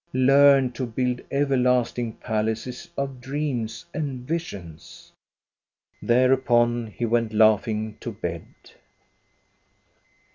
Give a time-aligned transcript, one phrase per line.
[0.13, 5.11] Learn to build everlasting palaces of dreams and visions!
[5.59, 8.45] *' Thereupon he went laughing to bed.